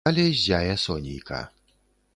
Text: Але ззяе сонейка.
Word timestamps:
Але 0.09 0.23
ззяе 0.37 0.73
сонейка. 0.85 1.41